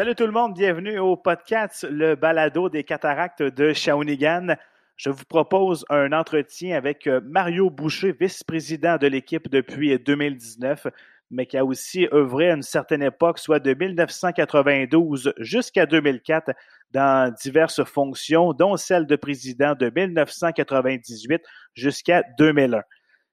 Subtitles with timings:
[0.00, 4.56] Salut tout le monde, bienvenue au podcast Le Balado des cataractes de Shawinigan.
[4.96, 10.86] Je vous propose un entretien avec euh, Mario Boucher, vice-président de l'équipe depuis 2019,
[11.30, 16.52] mais qui a aussi œuvré à une certaine époque, soit de 1992 jusqu'à 2004,
[16.92, 21.42] dans diverses fonctions, dont celle de président de 1998
[21.74, 22.78] jusqu'à 2001.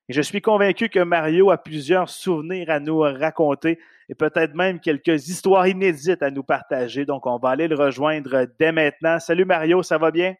[0.09, 4.79] Et je suis convaincu que Mario a plusieurs souvenirs à nous raconter et peut-être même
[4.79, 7.05] quelques histoires inédites à nous partager.
[7.05, 9.19] Donc, on va aller le rejoindre dès maintenant.
[9.19, 10.35] Salut Mario, ça va bien?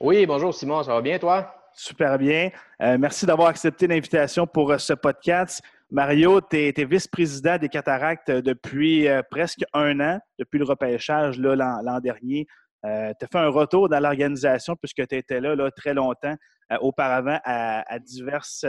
[0.00, 1.54] Oui, bonjour Simon, ça va bien toi?
[1.72, 2.50] Super bien.
[2.82, 5.62] Euh, merci d'avoir accepté l'invitation pour euh, ce podcast.
[5.90, 12.00] Mario, tu es, vice-président des cataractes depuis euh, presque un an, depuis le repêchage l'an
[12.00, 12.46] dernier.
[12.82, 16.34] tu as fait un retour dans l'organisation puisque tu étais là, là, très longtemps
[16.80, 18.64] auparavant à, diverses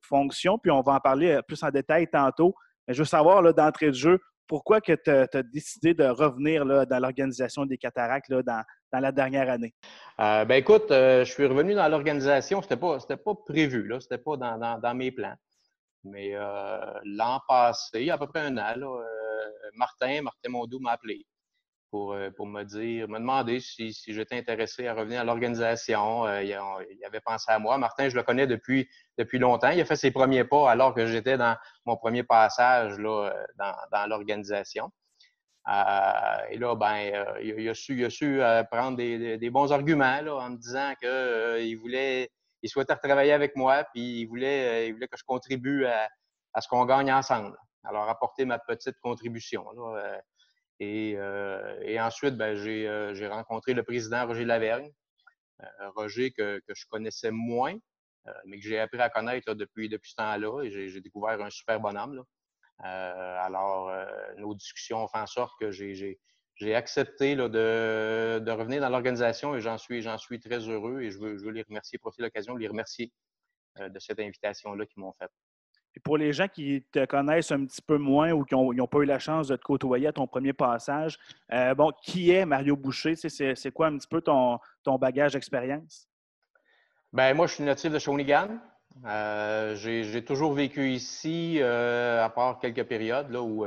[0.00, 0.58] fonctions.
[0.58, 2.54] Puis on va en parler plus en détail tantôt.
[2.88, 7.64] Je veux savoir d'entrée de jeu, pourquoi tu as, décidé de revenir là, dans l'organisation
[7.64, 9.72] des cataractes là, dans, dans, la dernière année?
[10.18, 12.60] ben écoute, je suis revenu dans l'organisation.
[12.60, 15.34] Ce n'était pas, pas prévu, ce n'était pas dans, dans, mes plans.
[16.04, 19.04] Mais euh, l'an passé, à peu près un an, euh,
[19.74, 21.24] Martin, Martin Mondou m'a appelé
[21.92, 26.26] pour, euh, pour me dire, me demander si, si j'étais intéressé à revenir à l'organisation.
[26.40, 26.52] il,
[27.06, 27.78] avait pensé à moi.
[27.78, 29.70] Martin, je le connais depuis, depuis longtemps.
[29.70, 33.74] Il a fait ses premiers pas alors que j'étais dans mon premier passage là, dans,
[33.92, 34.90] dans l'organisation.
[35.68, 38.40] et là, ben, il, a su, il a su
[38.72, 42.28] prendre des, des, bons arguments en me disant qu'il voulait
[42.62, 46.08] il souhaitait retravailler avec moi, puis il voulait, euh, il voulait que je contribue à,
[46.60, 47.56] ce qu'on gagne ensemble.
[47.84, 49.66] Alors, apporter ma petite contribution.
[49.96, 50.18] Euh,
[50.82, 54.90] euh, et, ensuite, ben, j'ai rencontré le président Roger Lavergne.
[55.96, 57.74] Roger que, je connaissais moins,
[58.46, 60.62] mais que j'ai appris à connaître depuis, depuis ce temps-là.
[60.64, 62.24] Et j'ai découvert un super bonhomme.
[62.78, 63.92] alors,
[64.38, 66.18] nos discussions ont fait en sorte que j'ai
[66.74, 71.62] accepté là, de, revenir dans l'organisation et j'en suis, très heureux et je veux, les
[71.62, 73.12] remercier, profiter de l'occasion de les remercier
[73.78, 75.30] euh, de cette invitation-là qu'ils m'ont faite.
[76.04, 79.04] Pour les gens qui te connaissent un petit peu moins ou qui n'ont pas eu
[79.04, 81.18] la chance de te côtoyer à ton premier passage,
[81.52, 83.14] euh, bon, qui est Mario Boucher?
[83.16, 84.58] C'est quoi un petit peu ton,
[84.98, 86.08] bagage d'expérience?
[87.12, 88.58] Ben moi, je suis natif de Shawinigan.
[89.06, 93.66] Euh, j'ai toujours vécu ici, à part quelques périodes là, où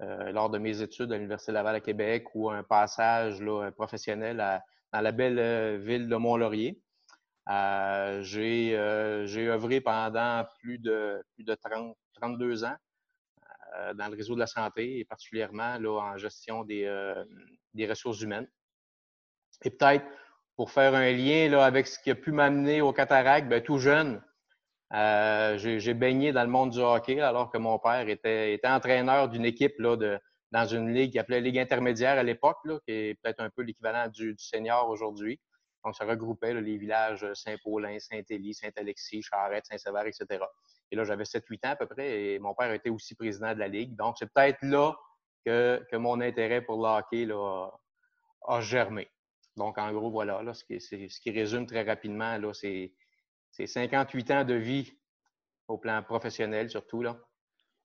[0.00, 4.36] euh, lors de mes études à l'Université Laval à Québec ou un passage là, professionnel
[4.92, 6.80] dans la belle euh, ville de Mont-Laurier.
[7.48, 8.76] Euh, j'ai
[9.48, 12.76] œuvré pendant plus de, plus de 30, 32 ans
[13.94, 16.88] dans le réseau de la santé et particulièrement là, en gestion des,
[17.88, 18.48] ressources humaines.
[19.62, 20.06] Et peut-être
[20.56, 23.78] pour faire un lien là, avec ce qui a pu m'amener au cataracte, bien, tout
[23.78, 24.20] jeune,
[24.94, 29.44] euh, j'ai baigné dans le monde du hockey alors que mon père était, entraîneur d'une
[29.44, 29.96] équipe là,
[30.50, 34.08] dans une ligue qui appelait Ligue intermédiaire à l'époque, qui est peut-être un peu l'équivalent
[34.08, 35.38] du, senior aujourd'hui.
[35.84, 40.44] Donc, ça regroupait les villages Saint-Paulin, Saint-Élie, Saint-Alexis, Charette, Saint-Sévère, etc.
[40.90, 43.58] Et là, j'avais 7-8 ans à peu près et mon père était aussi président de
[43.58, 43.94] la Ligue.
[43.96, 44.96] Donc, c'est peut-être là
[45.44, 47.28] que, mon intérêt pour le hockey
[48.48, 49.08] a, germé.
[49.56, 52.92] Donc, en gros, voilà, là, ce, qui, ce qui résume très rapidement, là, c'est
[53.50, 54.92] c'est 58 ans de vie
[55.66, 57.02] au plan professionnel, surtout.
[57.02, 57.18] Là.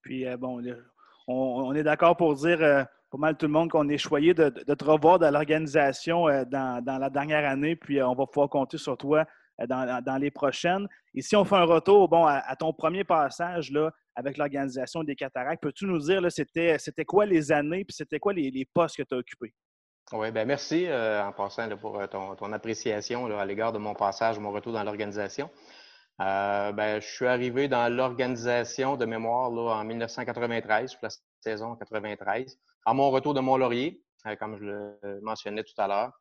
[0.01, 0.61] Puis, euh, bon,
[1.27, 4.49] on, est d'accord pour dire, euh, pas mal tout le monde, qu'on est choyé de,
[4.49, 8.97] te revoir dans l'organisation euh, dans, la dernière année, puis on va pouvoir compter sur
[8.97, 9.23] toi
[9.67, 10.87] dans, les prochaines.
[11.13, 15.15] Et si on fait un retour bon, à, ton premier passage là, avec l'organisation des
[15.15, 19.13] cataractes, peux-tu nous dire, c'était, quoi les années, puis c'était quoi les, postes que tu
[19.13, 19.53] as occupés?
[20.11, 24.73] Oui, bien merci en passant pour ton, appréciation à l'égard de mon passage, mon retour
[24.73, 25.51] dans l'organisation.
[26.21, 31.09] Euh, ben, je suis arrivé dans l'organisation de mémoire là, en 1993, pour la
[31.43, 32.57] saison 93.
[32.85, 36.11] À mon retour de Mont-Laurier, euh, comme je le mentionnais tout à l'heure,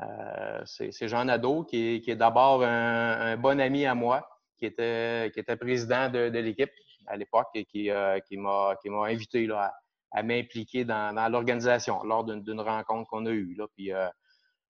[0.00, 4.26] euh, c'est Jean Nadeau qui est, d'abord un, bon ami à moi,
[4.56, 5.30] qui était,
[5.60, 6.72] président de, l'équipe
[7.06, 13.26] à l'époque et qui, euh, m'a invité à, m'impliquer dans, l'organisation lors d'une rencontre qu'on
[13.26, 13.56] a eue.
[13.76, 13.92] Puis,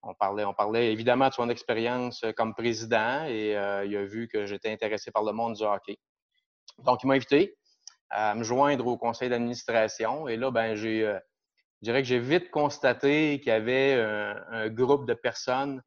[0.03, 0.13] on
[0.53, 5.23] parlait, évidemment de son expérience comme président et il a vu que j'étais intéressé par
[5.23, 5.97] le monde du hockey.
[6.79, 7.55] Donc, il m'a invité
[8.13, 10.27] à me joindre au conseil d'administration.
[10.27, 11.19] Et là, ben, j'ai, euh,
[11.81, 15.81] je dirais que j'ai vite constaté qu'il y avait un, groupe de personnes,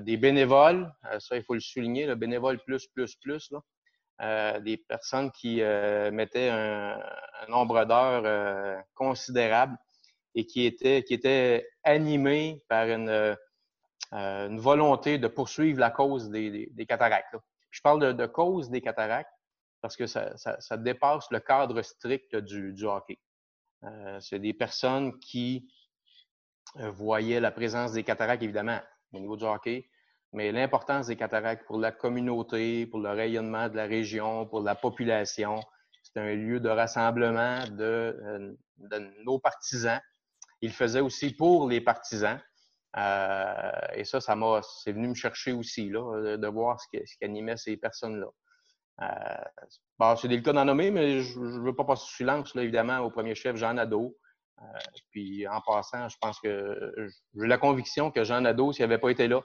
[0.00, 5.30] des bénévoles, ça, il faut le souligner, le bénévole plus, plus, plus, là, des personnes
[5.30, 5.56] qui
[6.12, 6.98] mettaient un,
[7.48, 9.76] nombre d'heures considérable
[10.34, 13.36] et qui étaient, qui étaient animés par une,
[14.14, 17.36] euh, une volonté de poursuivre la cause des, cataractes.
[17.70, 19.33] Je parle de, cause des cataractes
[19.84, 23.18] parce que ça, dépasse le cadre strict du, hockey.
[23.82, 25.70] Euh, c'est des personnes qui
[26.74, 28.80] voyait la présence des cataractes, évidemment,
[29.12, 29.90] au niveau du hockey,
[30.32, 34.74] mais l'importance des cataractes pour la communauté, pour le rayonnement de la région, pour la
[34.74, 35.62] population.
[36.02, 38.56] C'est un lieu de rassemblement de,
[39.26, 40.00] nos partisans.
[40.62, 42.40] Il faisait aussi pour les partisans.
[42.96, 47.06] Euh, et ça, ça m'a, c'est venu me chercher aussi, là, de, voir ce qui,
[47.06, 48.28] ce qui, animait ces personnes-là.
[49.02, 49.06] Euh,
[49.98, 52.98] bon, c'est délicat d'en nommer, mais je ne veux pas passer sous silence, là, évidemment,
[53.00, 54.16] au premier chef, Jean Nadeau.
[54.60, 54.64] Euh,
[55.10, 56.94] puis en passant, je pense que
[57.34, 59.40] j'ai la conviction que Jean Nadeau, s'il n'avait pas été là,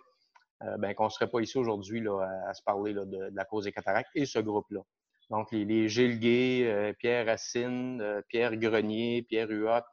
[0.78, 3.64] ben, qu'on ne serait pas ici aujourd'hui à, à, se parler là, de, la cause
[3.64, 4.82] des cataractes et ce groupe-là.
[5.30, 9.84] Donc, les, les Gilles Gay, Pierre Racine, Pierre Grenier, Pierre Huot,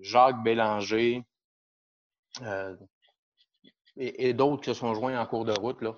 [0.00, 1.22] Jacques Bélanger,
[2.42, 2.76] euh,
[3.96, 5.82] et, d'autres qui se sont joints en cours de route.
[5.82, 5.94] Là.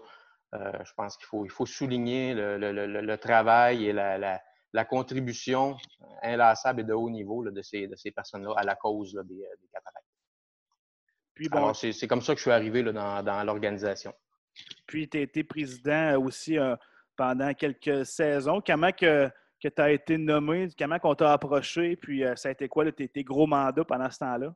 [0.54, 5.76] Euh, je pense qu'il faut, il faut souligner le, travail et la, contribution
[6.22, 9.68] inlassable et de haut niveau de ces, de ces personnes-là à la cause des, des,
[9.72, 10.06] cataractes.
[11.34, 14.12] Puis bon, c'est comme ça que je suis arrivé dans, dans l'organisation.
[14.86, 16.76] Puis tu as été président aussi euh,
[17.16, 18.62] pendant quelques saisons.
[18.64, 19.30] Comment que,
[19.62, 20.68] que tu as été nommé?
[20.78, 21.96] Comment on t'a approché?
[21.96, 24.54] Puis ça a été quoi tes, tes gros mandats pendant ce temps-là?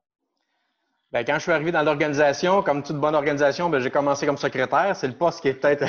[1.17, 4.37] Ben, quand je suis arrivé dans l'organisation, comme toute bonne organisation, ben, j'ai commencé comme
[4.37, 4.95] secrétaire.
[4.95, 5.87] C'est le poste qui est peut-être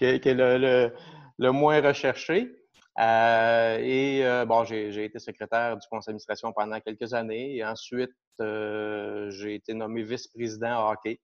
[1.38, 2.50] le, moins recherché.
[2.98, 7.62] Euh, et euh, bon, j'ai été secrétaire du conseil d'administration pendant quelques années.
[7.62, 11.20] Ensuite, euh, j'ai été nommé vice-président hockey.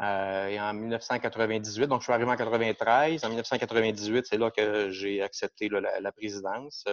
[0.00, 3.22] et en 1998, donc je suis arrivé en 1993.
[3.22, 6.86] En 1998, c'est là que j'ai accepté la, présidence.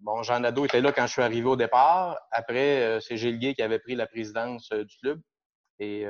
[0.00, 2.18] Bon, Jean Nadeau était là quand je suis arrivé au départ.
[2.30, 5.20] Après, euh, c'est Gilles Guy qui avait pris la présidence euh, du club.
[5.78, 6.06] Et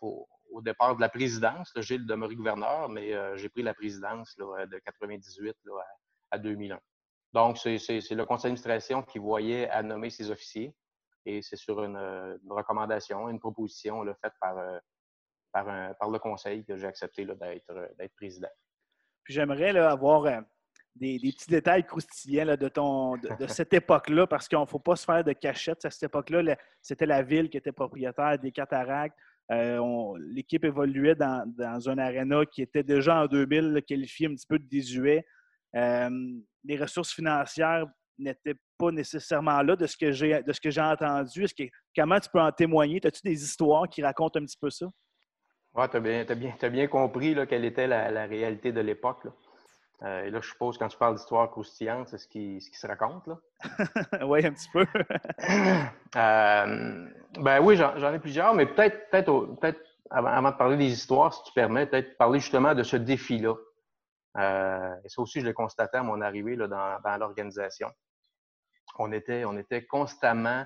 [0.00, 5.56] au, départ de la présidence, Gilles demeurait gouverneur, mais j'ai pris la présidence de 98
[6.30, 6.78] à, 2001.
[7.32, 10.74] Donc, c'est le conseil d'administration qui voyait à nommer ses officiers.
[11.26, 11.98] Et c'est sur une,
[12.48, 14.56] recommandation, une proposition faite par,
[15.52, 18.50] par, le conseil que j'ai accepté d'être président.
[19.24, 20.44] Puis j'aimerais avoir
[20.98, 25.04] des, petits détails croustillants de, ton, de, cette époque-là, parce qu'il ne faut pas se
[25.04, 25.84] faire de cachette.
[25.84, 29.16] À cette époque-là, c'était la ville qui était propriétaire des cataractes.
[29.50, 29.80] Euh,
[30.18, 34.68] l'équipe évoluait dans, un aréna qui était déjà en 2000 qualifié un petit peu de
[34.68, 35.24] désuet.
[35.74, 36.10] Euh,
[36.64, 37.86] les ressources financières
[38.18, 41.46] n'étaient pas nécessairement là de ce que j'ai de ce que j'ai entendu.
[41.56, 41.64] Que,
[41.96, 43.00] comment tu peux en témoigner?
[43.02, 44.86] As-tu des histoires qui racontent un petit peu ça?
[45.74, 49.26] Oui, tu as bien, compris là, quelle était la, la réalité de l'époque.
[50.02, 52.78] Euh, et là, je suppose, quand tu parles d'histoire croustillante, c'est ce qui, ce qui
[52.78, 53.38] se raconte, là?
[54.26, 54.86] oui, un petit peu.
[56.16, 57.08] euh,
[57.40, 59.80] ben oui, j'en ai plusieurs, mais peut-être, peut-être, peut-être
[60.10, 63.54] avant, de parler des histoires, si tu permets, peut-être parler justement de ce défi-là.
[64.36, 67.90] Euh, et ça aussi, je l'ai constaté à mon arrivée là, dans, dans l'organisation.
[69.00, 70.64] On était, on était constamment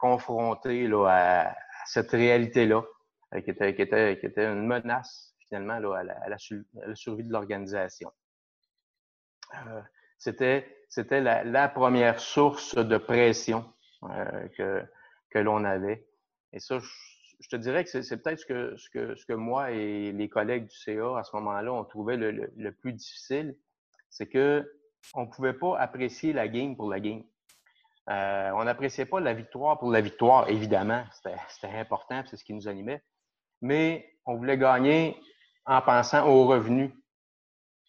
[0.00, 1.56] confrontés là, à,
[1.86, 2.82] cette réalité-là,
[3.44, 7.22] qui, était, qui, était, qui était une menace finalement là, à, la, à la survie
[7.22, 8.10] de l'organisation.
[9.54, 9.80] Euh,
[10.18, 13.64] c'était c'était la, première source de pression
[14.04, 14.82] euh, que,
[15.30, 16.06] que l'on avait.
[16.52, 19.70] Et ça, je, te dirais que c'est peut-être ce que, ce, que, ce que moi
[19.70, 23.56] et les collègues du CA à ce moment-là, on trouvait le, le, plus difficile,
[24.08, 24.74] c'est que
[25.14, 27.22] on ne pouvait pas apprécier la game pour la game.
[28.08, 31.04] Euh, on n'appréciait pas la victoire pour la victoire, évidemment.
[31.12, 33.02] C'était important, c'est ce qui nous animait.
[33.60, 35.20] Mais on voulait gagner
[35.66, 36.90] en pensant aux revenus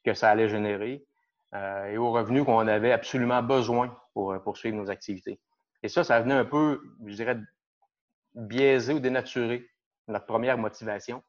[0.03, 1.05] que ça allait générer,
[1.53, 5.39] et aux revenus qu'on avait absolument besoin pour euh, poursuivre nos activités.
[5.81, 7.37] Et ça, ça venait un peu, je dirais,
[8.35, 9.67] biaiser ou dénaturer
[10.07, 11.23] notre première motivation,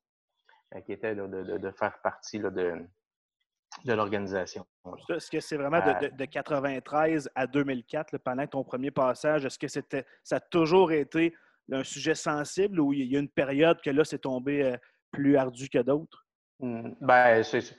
[0.75, 4.67] euh, qui était de, faire partie de, de l'organisation.
[5.09, 9.69] Est-ce que c'est vraiment de, de, 93 à 2004, pendant ton premier passage, est-ce que
[9.69, 11.35] c'était, ça a toujours été
[11.73, 14.77] un sujet sensible ou il y a une période que là, c'est tombé
[15.13, 16.27] plus ardu que d'autres?
[16.59, 17.77] Mmh, ben, c'est,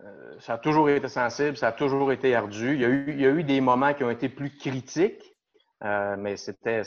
[0.00, 2.74] euh, ça a toujours été sensible, ça a toujours été ardu.
[2.74, 2.84] Il y
[3.26, 5.36] a eu, des moments qui ont été plus critiques,
[5.84, 6.82] euh, mais c'était,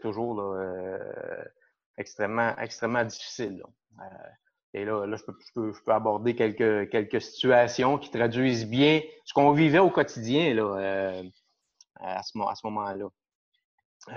[0.00, 0.98] toujours euh,
[1.96, 2.54] extrêmement,
[3.04, 3.62] difficile.
[4.74, 5.24] et là, là je,
[5.54, 10.56] peux, aborder quelques, situations qui traduisent bien ce qu'on vivait au quotidien
[12.00, 13.06] à ce, moment-là.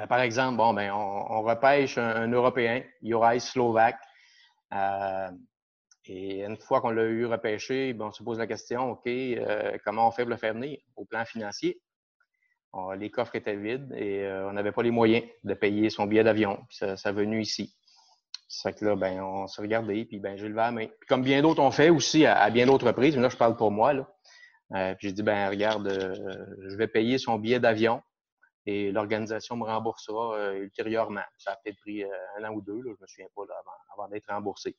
[0.07, 3.97] par exemple, bon, ben, on, repêche un, Européen, Juraj Slovak.
[6.05, 9.77] Et une fois qu'on l'a eu repêché, ben, on se pose la question, OK, euh,
[9.85, 11.81] comment on fait pour le faire venir au plan financier?
[12.97, 16.23] les coffres étaient vides et euh, on n'avait pas les moyens de payer son billet
[16.23, 16.65] d'avion.
[16.71, 17.77] Ça, ça venu ici.
[18.47, 20.87] Ça fait que là, ben, on s'est regardé, puis ben, j'ai levé la main.
[20.87, 23.55] Puis comme bien d'autres ont fait aussi à, bien d'autres reprises, mais là, je parle
[23.57, 23.93] pour moi.
[23.93, 24.11] Là.
[24.73, 28.01] Euh, puis j'ai dit, ben regarde, je vais payer son billet d'avion.
[28.65, 31.21] et l'organisation me remboursera ultérieurement.
[31.37, 33.43] Ça a peut-être pris un an ou deux, je ne me souviens pas
[33.95, 34.75] avant, d'être remboursé.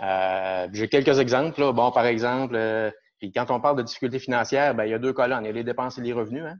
[0.00, 1.72] J'ai quelques exemples.
[1.72, 2.56] Bon, par exemple,
[3.34, 5.44] quand on parle de difficultés financières, ben, il y a deux colonnes.
[5.44, 6.44] Il y a les dépenses et les revenus.
[6.44, 6.56] Hein.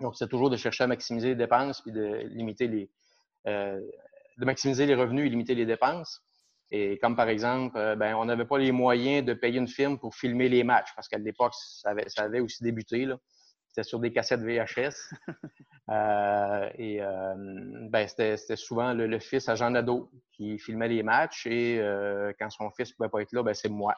[0.00, 2.90] Donc, c'est toujours de chercher à maximiser les dépenses puis de limiter les,
[3.46, 6.22] de maximiser les revenus et limiter les dépenses.
[6.70, 9.98] Et comme par exemple, euh, ben, on n'avait pas les moyens de payer une firme
[9.98, 13.06] pour filmer les matchs, parce qu'à l'époque, ça avait, aussi débuté.
[13.74, 15.14] C'était sur des cassettes VHS.
[15.90, 17.34] euh, et euh,
[17.90, 21.46] ben, c'était souvent le, fils à Jean Nadeau qui filmait les matchs.
[21.46, 23.96] Et euh, quand son fils ne pouvait pas être là, ben, c'est moi.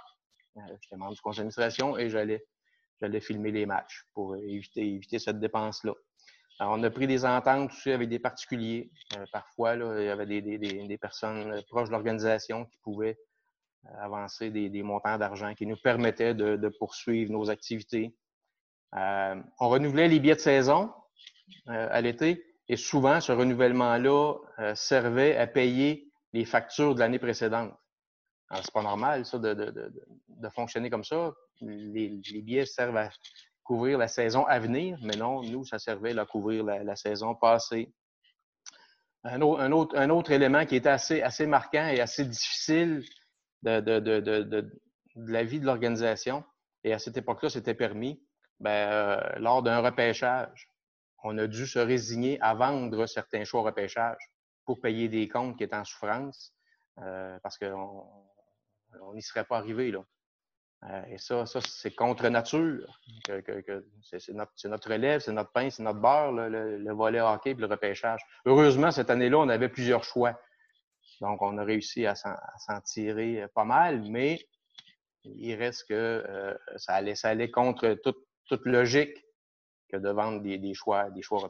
[0.56, 5.92] J'étais membre du conseil d'administration et j'allais filmer les matchs pour éviter, éviter cette dépense-là
[6.61, 8.90] on a pris des ententes aussi avec des particuliers.
[9.33, 13.18] Parfois, il y avait des, personnes proches de l'organisation qui pouvaient
[14.00, 18.14] avancer des, montants d'argent qui nous permettaient de, poursuivre nos activités.
[18.95, 20.93] Euh, on renouvelait les billets de saison
[21.66, 24.35] à l'été et souvent, ce renouvellement-là
[24.75, 27.73] servait à payer les factures de l'année précédente.
[28.49, 29.93] Alors, c'est pas normal, ça, de,
[30.55, 31.33] fonctionner comme ça.
[31.61, 33.11] Les, les billets servent à
[33.66, 37.93] couvrir la saison à venir, mais non, nous, ça servait à couvrir la, saison passée.
[39.25, 43.02] Un autre, un, autre, élément qui était assez, assez marquant et assez difficile
[43.62, 44.71] de, de, de, de
[45.16, 46.45] la vie de l'organisation,
[46.85, 48.23] et à cette époque-là, c'était permis,
[48.60, 50.68] ben, euh, lors d'un repêchage,
[51.22, 54.30] on a dû se résigner à vendre certains choix au repêchage
[54.64, 56.54] pour payer des comptes qui étaient en souffrance,
[56.98, 59.90] euh, parce qu'on n'y serait pas arrivé.
[59.90, 60.04] Là.
[60.84, 63.00] Euh, et ça, ça c'est contre nature.
[64.02, 67.66] c'est, notre, notre, relève, c'est notre pain, c'est notre beurre, le, volet hockey et le
[67.66, 68.20] repêchage.
[68.44, 70.38] Heureusement, cette année-là, on avait plusieurs choix.
[71.20, 74.38] Donc, on a réussi à s'en, tirer pas mal, mais
[75.25, 79.25] il reste que ça, allait, ça allait contre toute, toute logique
[79.88, 81.49] que de vendre des, choix, des choix.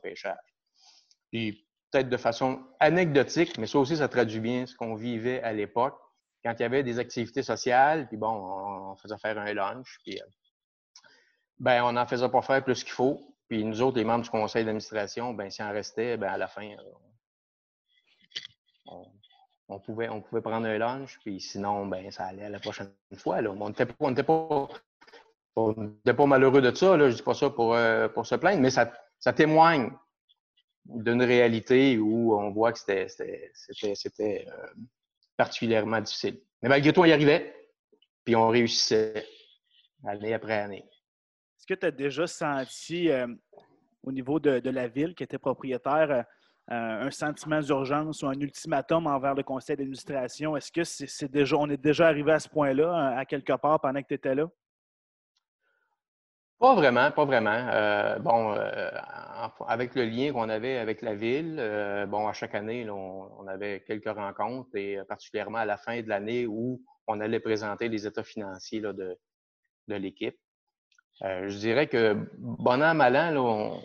[1.31, 5.53] Puis, peut-être de façon anecdotique, mais ça aussi, ça traduit bien ce qu'on vivait à
[5.53, 5.99] l'époque
[6.45, 10.21] quand il y avait des activités sociales, puis bon, on, faisait faire un lunch, puis
[10.21, 10.27] euh,
[11.59, 13.21] ben, on n'en faisait pas faire plus qu'il faut.
[13.49, 16.47] Puis nous autres, les membres du conseil d'administration, ben, s'il en restait, ben, à la
[16.47, 16.71] fin,
[18.87, 18.93] euh,
[19.69, 22.93] on, pouvait, on pouvait prendre un lunch, puis sinon, ben, ça allait à la prochaine
[23.17, 23.41] fois.
[23.41, 23.51] Là.
[23.51, 24.69] On n'était pas,
[25.57, 27.07] pas, malheureux de ça, là.
[27.07, 29.91] je ne dis pas ça pour, euh, se plaindre, mais ça, témoigne
[30.85, 34.47] d'une réalité où on voit que c'était
[35.37, 36.41] particulièrement difficile.
[36.63, 37.55] Mais malgré tout, on y arrivait,
[38.25, 39.27] puis on réussissait
[40.05, 40.85] année après année.
[41.59, 43.27] Est-ce que tu as déjà senti euh,
[44.03, 46.23] au niveau de, la ville qui était propriétaire euh,
[47.07, 50.57] un sentiment d'urgence ou un ultimatum envers le conseil d'administration?
[50.57, 54.01] Est-ce que c'est déjà, on est déjà arrivé à ce point-là, à quelque part, pendant
[54.03, 54.49] que tu étais là?
[56.59, 57.51] Pas vraiment, pas vraiment.
[57.51, 58.91] Euh, bon, euh,
[59.69, 63.85] avec le lien qu'on avait avec la ville, euh, bon, à chaque année, on, avait
[63.87, 68.25] quelques rencontres et particulièrement à la fin de l'année où on allait présenter les états
[68.25, 69.19] financiers de,
[69.89, 70.37] l'équipe.
[71.21, 73.81] je dirais que bon an, mal an,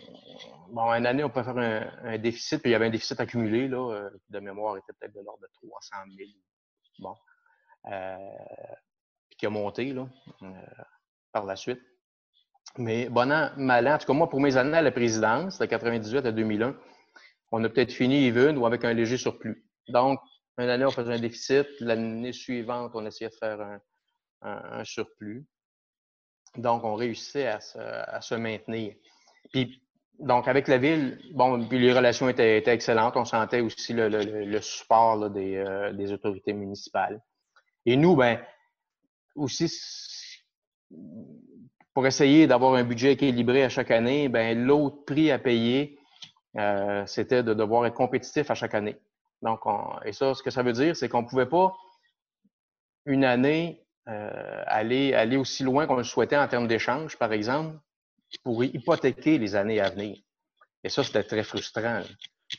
[0.70, 3.68] bon, une année, on peut faire un, déficit, puis il y avait un déficit accumulé,
[3.68, 6.30] là, de mémoire, était peut-être de l'ordre de 300 000.
[7.00, 7.14] Bon.
[9.28, 10.08] puis qui a monté là,
[11.32, 11.91] par la suite.
[12.78, 15.58] Mais bon an, mal an, en tout cas, moi, pour mes années à la présidence,
[15.58, 16.74] de 98 à 2001,
[17.50, 19.64] on a peut-être fini even ou avec un léger surplus.
[19.88, 20.18] Donc,
[20.58, 21.66] une année, on faisait un déficit.
[21.80, 23.80] L'année suivante, on essayait de faire
[24.40, 25.46] un, surplus.
[26.56, 28.94] Donc, on réussissait à se, maintenir.
[29.52, 29.82] Puis,
[30.18, 33.16] donc, avec la ville, bon, puis les relations étaient, excellentes.
[33.16, 37.20] On sentait aussi le, support euh, des, autorités municipales.
[37.84, 38.40] Et nous, ben,
[39.34, 39.68] aussi,
[41.94, 45.98] pour essayer d'avoir un budget équilibré à chaque année, ben l'autre prix à payer,
[46.56, 48.96] euh, c'était de devoir être compétitif à chaque année.
[49.42, 49.60] Donc,
[50.04, 51.74] et ça, ce que ça veut dire, c'est qu'on ne pouvait pas
[53.06, 57.76] une année euh, aller, aller aussi loin qu'on le souhaitait en termes d'échange, par exemple,
[58.42, 60.16] pour hypothéquer les années à venir.
[60.84, 62.02] Et ça, c'était très frustrant.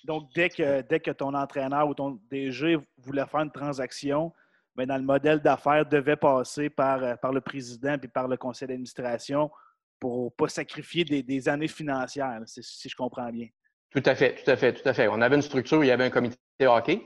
[0.05, 4.33] Donc, dès que, dès que ton entraîneur ou ton DG voulait faire une transaction,
[4.75, 8.37] mais dans le modèle d'affaires, devait passer par, euh, par le président et par le
[8.37, 9.51] conseil d'administration
[9.99, 13.47] pour ne pas sacrifier des, années financières, si je comprends bien.
[13.89, 15.07] Tout à fait, tout à fait, tout à fait.
[15.07, 17.01] On avait une structure, il y avait un comité hockey.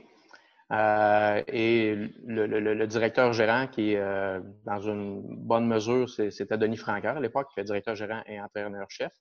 [0.72, 1.94] Euh, et
[2.26, 7.60] le, directeur gérant, qui, euh, dans une bonne mesure, c'était Denis Franqueur à l'époque, qui
[7.60, 9.12] était directeur gérant et entraîneur-chef.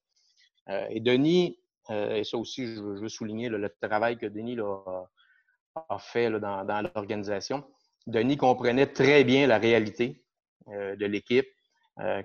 [0.90, 6.90] et Denis, et ça aussi, je veux, souligner le travail que Denis a, fait dans
[6.96, 7.64] l'organisation.
[8.08, 10.24] Denis comprenait très bien la réalité
[10.70, 11.48] euh, de l'équipe.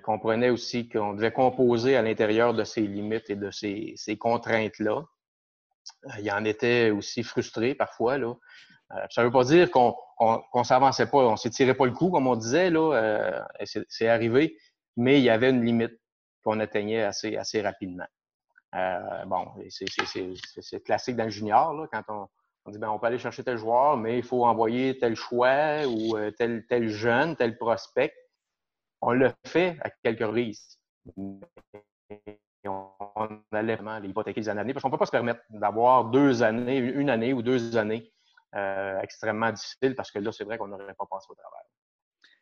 [0.03, 5.03] comprenait aussi qu'on devait composer à l'intérieur de ces limites et de ces, contraintes-là.
[6.19, 8.17] il en était aussi frustré parfois.
[8.17, 8.35] Là.
[9.09, 9.95] ça ne veut pas dire qu'on
[10.53, 12.69] ne s'avançait pas, on ne s'étirait pas le coup, comme on disait.
[12.69, 13.47] Là,
[13.89, 14.57] c'est arrivé,
[14.95, 15.97] mais il y avait une limite
[16.43, 18.07] qu'on atteignait assez, rapidement.
[18.75, 22.27] Euh, bon, c'est classique dans le junior, là, quand on,
[22.65, 25.85] on dit ben, on peut aller chercher tel joueur, mais il faut envoyer tel choix
[25.85, 28.13] ou euh, tel, tel jeune, tel prospect.
[29.01, 30.79] On le fait à quelques reprises.
[31.17, 31.41] On
[33.51, 36.77] allait vraiment hypothéquer les années parce qu'on ne peut pas se permettre d'avoir deux années,
[36.77, 38.13] une année ou deux années
[38.55, 41.65] euh, extrêmement difficiles parce que là, c'est vrai qu'on n'aurait pas pensé au travail.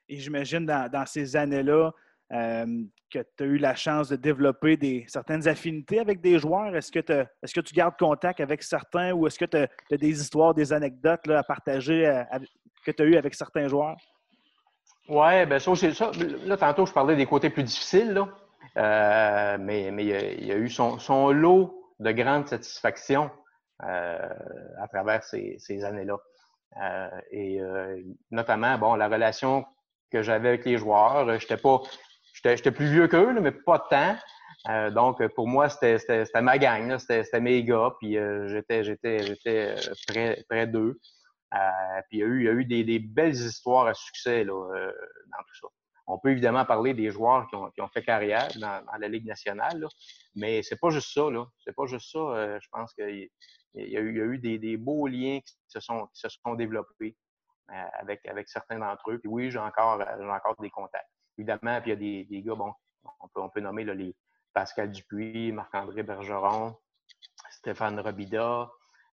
[0.08, 1.92] Et j'imagine dans, ces années-là,
[2.32, 2.66] euh,
[3.12, 6.74] que tu as eu la chance de développer des, certaines affinités avec des joueurs.
[6.76, 10.22] Est-ce que, est que tu gardes contact avec certains ou est-ce que tu as, des
[10.22, 12.24] histoires, des anecdotes à partager euh,
[12.86, 13.98] que tu as eues avec certains joueurs?
[15.10, 16.12] Oui, bien ça, c'est ça.
[16.46, 18.30] Là, tantôt, je parlais des côtés plus difficiles, là.
[18.78, 23.30] Euh, mais, mais il, y a, eu son, son, lot de grandes satisfactions
[23.80, 26.18] à travers ces, ces années-là.
[27.32, 27.60] et
[28.30, 29.66] notamment, bon, la relation
[30.12, 31.28] que j'avais avec les joueurs.
[31.28, 31.82] Je n'étais pas,
[32.44, 34.18] J'étais plus vieux qu'eux, mais pas tant.
[34.70, 35.98] Euh, donc, pour moi, c'était
[36.42, 39.76] ma gang, c'était mes gars, puis euh, j'étais euh,
[40.50, 41.00] près, d'eux.
[42.10, 45.68] puis il y a eu, des, belles histoires à succès là, dans tout ça.
[46.08, 49.88] On peut évidemment parler des joueurs qui ont, fait carrière dans, la Ligue nationale,
[50.36, 51.24] mais c'est pas juste ça.
[51.64, 52.60] C'est pas juste ça.
[52.60, 53.30] je pense qu'il
[53.76, 57.16] y, a eu, des, beaux liens qui se sont, développés
[57.68, 59.20] avec, certains d'entre eux.
[59.20, 59.98] Puis oui, j'ai encore
[60.60, 61.08] des contacts
[61.38, 62.74] évidemment, puis il y a des, des gars, bon,
[63.20, 64.16] on peut, on peut nommer là, les
[64.54, 66.76] Pascal Dupuis, Marc-André Bergeron,
[67.50, 68.70] Stéphane Robida.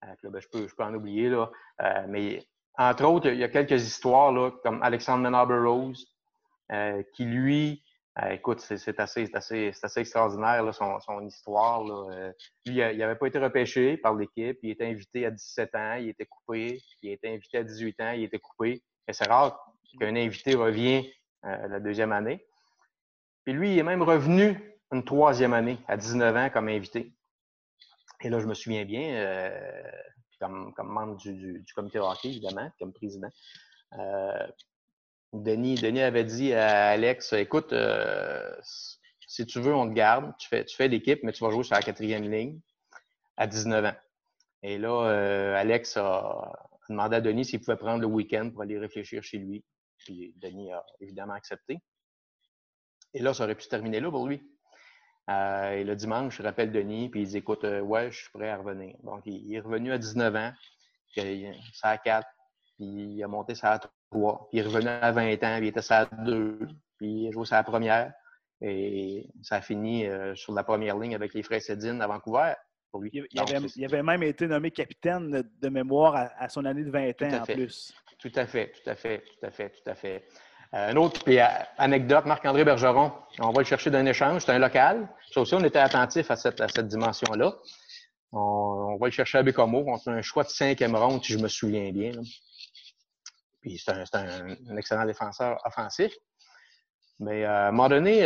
[0.04, 1.30] Euh, ben, je, peux, je peux en oublier.
[1.30, 1.52] Là.
[1.82, 2.44] Euh, mais
[2.78, 6.08] entre autres, il y a quelques histoires là, comme Alexandre Menaber Rose,
[6.72, 7.84] euh, qui lui,
[8.30, 11.84] écoute, c'est assez, assez, assez, extraordinaire là, son, son, histoire.
[11.84, 12.32] Là.
[12.66, 14.58] lui, il n'avait pas été repêché par l'équipe.
[14.62, 16.82] Il était invité à 17 ans, il était coupé.
[17.02, 18.82] Il était invité à 18 ans, il était coupé.
[19.08, 21.10] Et c'est rare qu'un invité revient
[21.46, 22.44] euh, la deuxième année.
[23.44, 24.60] Puis lui, il est même revenu
[24.92, 27.14] une troisième année, à 19 ans, comme invité.
[28.22, 29.92] Et là, je me souviens bien, euh,
[30.40, 33.30] comme, membre du, comité hockey, évidemment, comme président,
[34.00, 34.48] euh,
[35.34, 37.76] Denis, Denis avait dit à Alex, écoute,
[39.28, 41.64] si tu veux, on te garde, tu fais, tu fais l'équipe, mais tu vas jouer
[41.64, 42.60] sur la quatrième ligne
[43.38, 43.96] à 19 ans.
[44.64, 46.54] Et là, Alex a
[46.90, 49.64] demandé à Denis s'il pouvait prendre le week-end pour aller réfléchir chez lui.
[49.98, 51.80] Puis Denis a évidemment accepté.
[53.14, 54.42] Et là, ça aurait pu se terminer là pour lui.
[55.30, 58.32] Euh, et le dimanche, je rappelle Denis, puis il dit Écoute, euh, ouais, je suis
[58.32, 58.96] prêt à revenir.
[59.04, 60.52] Donc, il, est revenu à 19 ans,
[61.12, 62.28] puis ça à 4,
[62.78, 63.80] puis il a monté ça à
[64.12, 66.60] 3, puis il est revenu à 20 ans, puis il était ça à 2,
[66.98, 68.14] puis il a joué ça à la première.
[68.62, 72.54] Et ça a fini euh, sur la première ligne avec les Frères Cédine à Vancouver.
[72.92, 73.12] Pour lui.
[73.14, 77.46] Il, avait, même été nommé capitaine de mémoire à, son année de 20 ans en
[77.46, 77.94] plus.
[78.26, 80.28] Tout à fait, tout à fait, tout à fait, tout à fait.
[80.74, 81.46] Euh, un autre puis, euh,
[81.78, 85.08] anecdote, Marc-André Bergeron, on va le chercher d'un échange, c'est un local.
[85.32, 87.54] Ça aussi, on était attentif à cette, dimension-là.
[88.32, 89.84] On, va le chercher à Bécomo.
[89.86, 92.14] On fait un choix de cinquième ronde, si je me souviens bien.
[93.62, 96.12] Puis c'est un, excellent défenseur offensif.
[97.20, 98.24] Mais euh, à un moment donné,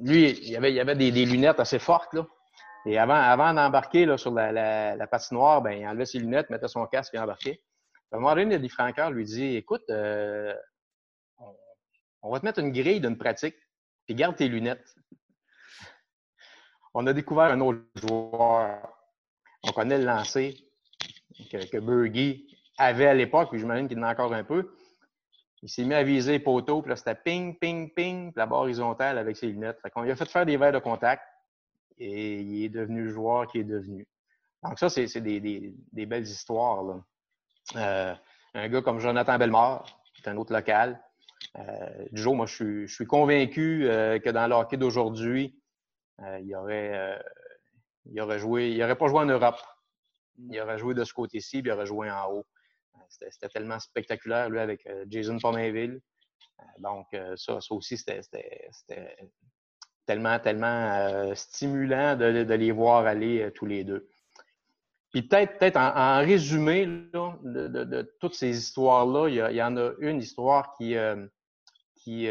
[0.00, 2.14] lui, il y avait, avait des, des, lunettes assez fortes.
[2.14, 2.24] Là.
[2.86, 7.18] Et avant, d'embarquer sur la, patinoire, ben, il enlevait ses lunettes, mettait son casque et
[7.18, 7.62] embarquait.
[8.12, 8.58] À un moment donné,
[9.10, 10.54] lui dit Écoute, euh,
[12.22, 13.56] on, va te mettre une grille d'une pratique,
[14.06, 14.94] puis garde tes lunettes.
[16.92, 18.78] On a découvert un autre joueur.
[19.64, 20.56] On connaît le lancer
[21.50, 21.78] que, que
[22.76, 24.76] avait à l'époque, puis j'imagine qu'il en a encore un peu.
[25.62, 28.44] Il s'est mis à viser les poteaux, puis là, c'était ping, ping, ping, puis la
[28.44, 29.80] barre horizontale avec ses lunettes.
[29.80, 31.22] Fait qu'on lui a fait faire des verres de contact
[31.98, 34.06] et il est devenu le joueur qui est devenu.
[34.62, 36.82] Donc ça, c'est des, des, des, belles histoires.
[36.82, 37.04] Là.
[37.76, 38.14] Euh,
[38.54, 41.02] un gars comme Jonathan Bellemare, qui est un autre local.
[41.58, 45.60] Euh, Joe, moi, je suis, je suis convaincu euh, que dans le hockey d'aujourd'hui,
[46.40, 47.20] il, aurait,
[48.06, 49.60] il aurait joué, il aurait pas joué en Europe.
[50.38, 52.46] Il aurait joué de ce côté-ci, puis il aurait joué en haut.
[53.08, 56.00] C'était tellement spectaculaire, lui, avec Jason Pomainville.
[56.78, 58.20] donc, ça, ça aussi, c'était
[60.06, 64.08] tellement, tellement euh, stimulant de, les voir aller euh, tous les deux.
[65.12, 70.74] Puis peut-être, peut-être en, résumé de, toutes ces histoires-là, il, y en a une histoire
[70.76, 71.26] qui, euh,
[71.94, 72.28] qui,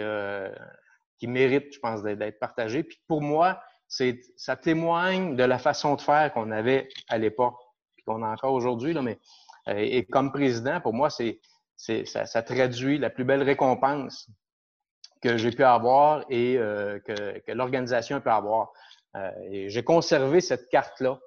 [1.17, 2.83] qui mérite, je pense, d'être partagée.
[2.83, 7.55] Puis pour moi, c'est, ça témoigne de la façon de faire qu'on avait à l'époque,
[7.95, 8.93] puis qu'on a encore aujourd'hui.
[9.01, 9.17] mais
[9.67, 11.39] et, comme président, pour moi, c'est,
[11.77, 14.29] c'est ça, traduit la plus belle récompense
[15.23, 18.71] que j'ai pu avoir et que, que l'organisation peut avoir.
[19.49, 21.19] et j'ai conservé cette carte-là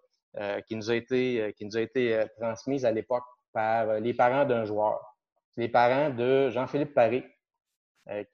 [0.68, 4.64] qui nous a été, qui nous a été transmise à l'époque par les parents d'un
[4.66, 5.00] joueur.
[5.56, 7.24] Les parents de Jean-Philippe Paris,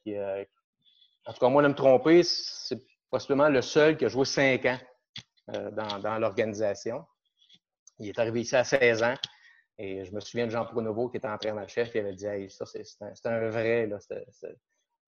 [0.02, 4.24] qui, en tout cas, moi, de me tromper, c'est possiblement le seul qui a joué
[4.24, 4.78] cinq ans
[5.46, 7.04] dans, l'organisation.
[7.98, 9.14] Il est arrivé ici à 16 ans.
[9.78, 11.94] Et je me souviens de Jean Pronovo qui était entraîneur-chef.
[11.94, 13.98] Il avait dit ça, c'est un, vrai, là,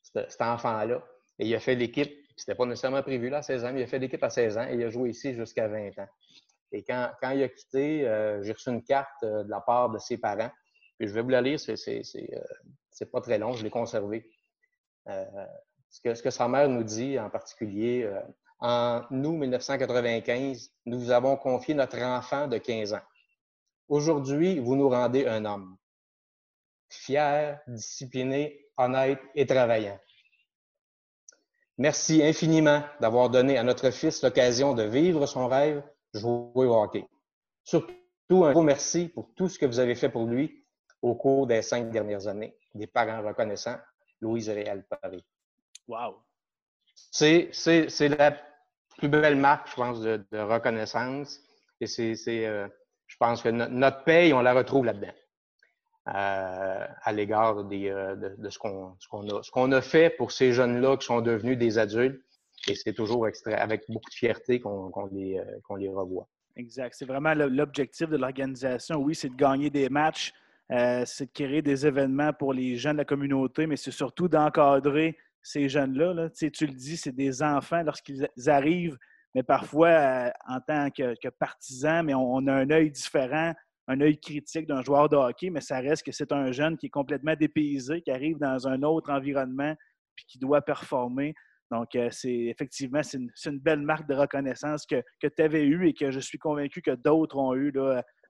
[0.04, 1.02] cet enfant-là.
[1.38, 2.12] Et il a fait l'équipe.
[2.36, 4.58] C'était pas nécessairement prévu là, à 16 ans, mais il a fait l'équipe à 16
[4.58, 6.08] ans et il a joué ici jusqu'à 20 ans.
[6.72, 9.90] Et quand, quand il a quitté, euh, j'ai reçu une carte euh, de la part
[9.90, 10.50] de ses parents.
[10.98, 14.28] Puis je vais vous la lire, c'est euh, pas très long, je l'ai conservé.
[15.06, 18.08] ce, que, ce que sa mère nous dit en particulier,
[18.58, 23.02] en août 1995, nous vous avons confié notre enfant de 15 ans.
[23.88, 25.76] Aujourd'hui, vous nous rendez un homme
[26.88, 29.98] fier, discipliné, honnête et travaillant.
[31.78, 35.82] Merci infiniment d'avoir donné à notre fils l'occasion de vivre son rêve,
[36.12, 37.04] jouer au hockey.
[37.64, 40.64] Surtout un gros merci pour tout ce que vous avez fait pour lui
[41.02, 42.56] au cours des cinq dernières années.
[42.74, 43.78] Des parents reconnaissants,
[44.20, 45.24] Louise Réal Paris.
[45.88, 46.16] Wow!
[47.10, 47.50] C'est
[48.18, 48.36] la
[48.96, 51.40] plus belle marque, je pense, de, reconnaissance.
[51.80, 52.68] Et c'est, euh,
[53.06, 55.12] je pense que notre paye, on la retrouve là-dedans.
[56.06, 61.56] Euh, à l'égard euh, de, ce qu'on a, fait pour ces jeunes-là qui sont devenus
[61.56, 62.20] des adultes.
[62.68, 65.40] Et c'est toujours avec beaucoup de fierté qu'on les,
[65.88, 66.28] revoit.
[66.56, 66.94] Exact.
[66.96, 68.96] C'est vraiment l'objectif de l'organisation.
[68.96, 70.32] Oui, c'est de gagner des matchs,
[70.68, 75.16] c'est de créer des événements pour les jeunes de la communauté, mais c'est surtout d'encadrer
[75.44, 76.30] ces jeunes-là.
[76.30, 78.98] Tu, le dis, c'est des enfants lorsqu'ils arrivent,
[79.34, 83.52] mais parfois euh, en tant que, que partisans, mais on, a un œil différent,
[83.88, 86.86] un œil critique d'un joueur de hockey, mais ça reste que c'est un jeune qui
[86.86, 89.74] est complètement dépaysé, qui arrive dans un autre environnement
[90.16, 91.34] puis qui doit performer.
[91.70, 95.88] Donc, euh, c'est effectivement, c'est une, belle marque de reconnaissance que, que tu avais eue
[95.88, 97.72] et que je suis convaincu que d'autres ont eu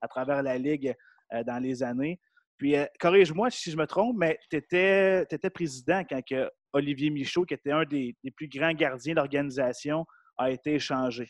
[0.00, 0.94] à travers la Ligue
[1.32, 2.20] euh, dans les années.
[2.56, 7.54] Puis, corrige-moi si je me trompe, mais tu étais, président quand que Olivier Michaud, qui
[7.54, 10.06] était un des, plus grands gardiens de l'organisation,
[10.38, 11.28] a été échangé?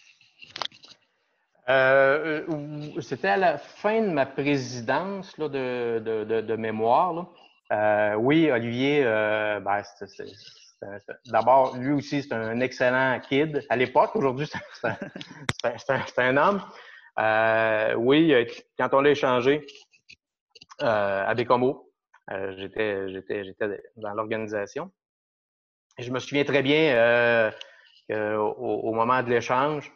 [1.68, 7.26] Euh, euh, c'était à la fin de ma présidence de, mémoire.
[7.72, 9.82] Euh, oui, Olivier, ben,
[11.26, 13.64] d'abord, lui aussi, c'est un excellent kid.
[13.70, 16.62] À l'époque, aujourd'hui, c'est un, homme.
[17.98, 18.34] oui,
[18.78, 19.66] quand on l'a échangé
[20.80, 21.90] à Bécomo,
[22.28, 23.06] j'étais
[23.96, 24.90] dans l'organisation
[25.98, 26.94] je me souviens très bien
[28.10, 29.92] euh, au, moment de l'échange.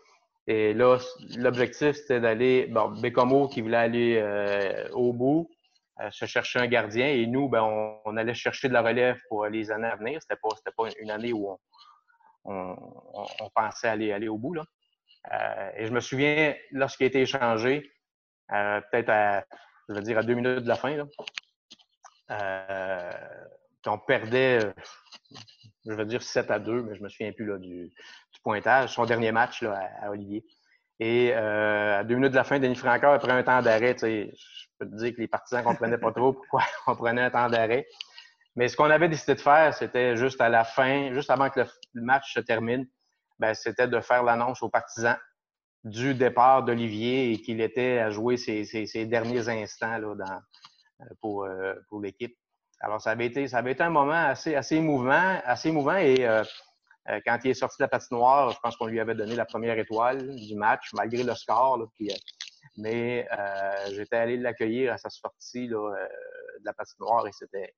[0.51, 0.97] Et là,
[1.37, 5.51] l'objectif, c'était d'aller, bon, Bécomo qui voulait aller euh, au bout,
[6.01, 7.07] euh, se chercher un gardien.
[7.07, 7.63] Et nous, ben,
[8.07, 10.23] on, allait chercher de la relève pour les années à venir.
[10.23, 11.55] C'était pas, pas une année où
[12.45, 12.77] on,
[13.55, 14.55] pensait aller, aller au bout.
[14.55, 14.65] Là.
[15.77, 17.93] et je me souviens, lorsqu'il a été échangé,
[18.49, 19.45] peut-être à,
[19.91, 21.05] je veux dire, à deux minutes de la fin, là,
[23.87, 24.61] on perdait,
[25.85, 27.93] je veux dire 7 à 2, mais je me souviens plus là, du,
[28.87, 30.45] Son dernier match là, à, Olivier.
[31.01, 34.27] Et euh, à deux minutes de la fin, Denis Francoeur, après un temps d'arrêt, je
[34.79, 37.49] peux te dire que les partisans ne comprenaient pas trop pourquoi on prenait un temps
[37.49, 37.87] d'arrêt.
[38.57, 41.61] Mais ce qu'on avait décidé de faire, c'était juste à la fin, juste avant que
[41.61, 42.87] le, match se termine,
[43.39, 45.17] ben, c'était de faire l'annonce aux partisans
[45.85, 50.41] du départ d'Olivier et qu'il était à jouer ses, derniers instants là, dans,
[51.03, 52.37] euh, pour, euh, pour l'équipe.
[52.81, 54.77] Alors, ça avait été, ça avait été un moment assez, assez
[55.45, 56.27] assez et
[57.09, 59.47] euh, quand il est sorti de la patinoire, je pense qu'on lui avait donné la
[59.47, 61.81] première étoile du match, malgré le score.
[61.81, 62.07] Euh,
[62.77, 63.27] mais
[63.91, 65.79] j'étais allé l'accueillir à sa sortie de
[66.65, 67.75] la patinoire et c'était,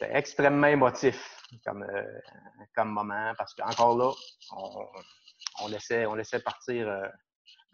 [0.00, 4.12] extrêmement émotif comme, moment parce qu'encore là,
[5.60, 6.88] on, laissait, partir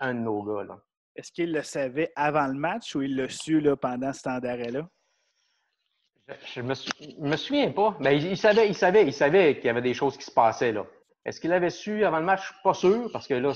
[0.01, 0.81] un de nos gars.
[1.15, 4.89] Est-ce qu'il le savait avant le match ou il l'a su pendant ce temps d'arrêt-là?
[6.55, 6.75] Je me,
[7.19, 7.97] me souviens pas.
[8.01, 10.73] Mais il, savait, il savait, il savait qu'il y avait des choses qui se passaient
[10.73, 10.87] là.
[11.25, 12.53] Est-ce qu'il avait su avant le match?
[12.63, 13.53] Pas sûr, parce que là,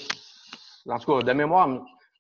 [0.87, 1.69] en tout cas, de mémoire,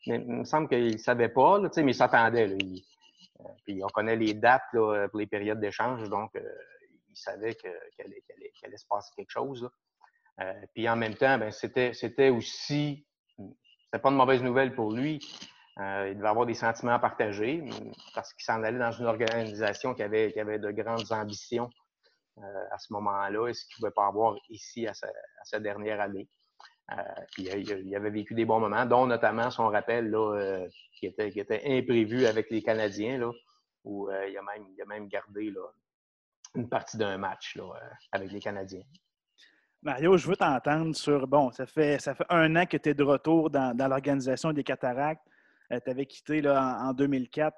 [0.06, 2.48] il me semble qu'il ne savait pas, là, mais il s'attendait.
[2.48, 6.42] Euh, puis on connaît les dates pour les périodes d'échange, donc euh,
[7.10, 9.68] il savait qu'il allait, se passer quelque chose.
[10.40, 15.20] Euh, puis en même temps, ben, c'était aussi, c'était pas une mauvaise nouvelle pour lui.
[15.80, 17.64] Euh, il devait avoir des sentiments partagés
[18.14, 21.70] parce qu'il s'en allait dans une organisation qui avait, qui avait de grandes ambitions
[22.38, 26.00] euh, à ce moment-là et ce qu'il ne pouvait pas avoir ici à sa, dernière
[26.00, 26.28] année.
[26.92, 26.96] Euh,
[27.38, 30.66] il, avait vécu des bons moments, dont notamment son rappel là,
[30.98, 33.30] qui, était, qui était imprévu avec les Canadiens, là,
[33.84, 35.62] où il, a même, il a même gardé là,
[36.54, 37.58] une partie d'un match
[38.12, 38.84] avec les Canadiens.
[39.82, 41.26] Mario, je veux t'entendre sur.
[41.26, 44.62] Bon, ça fait, ça fait un an que tu es de retour dans, l'organisation des
[44.62, 45.26] cataractes.
[45.80, 47.56] Tu avais quitté là, en, 2004.